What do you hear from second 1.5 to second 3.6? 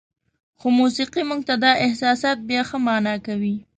دا احساسات بیا ښه معنا کوي.